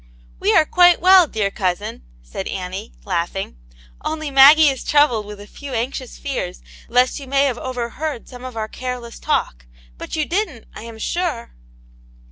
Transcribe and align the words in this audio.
'* 0.23 0.39
"We 0.39 0.51
are 0.55 0.65
quite 0.65 0.99
well, 0.99 1.27
dear 1.27 1.51
cousin,*' 1.51 2.01
said 2.23 2.47
Annie, 2.47 2.91
laughing, 3.05 3.57
"only 4.03 4.31
Maggie 4.31 4.67
is 4.69 4.83
troubled 4.83 5.27
with 5.27 5.39
a 5.39 5.45
f^w 5.45 5.73
anxious 5.75 6.17
fears 6.17 6.63
lest 6.89 7.19
you 7.19 7.27
may 7.27 7.43
have 7.43 7.59
overheard 7.59 8.27
some 8.27 8.43
of 8.43 8.57
our 8.57 8.67
careless 8.67 9.19
talk; 9.19 9.67
but 9.99 10.15
you 10.15 10.25
didn't, 10.25 10.65
I 10.73 10.81
am 10.85 10.97
sure 10.97 11.53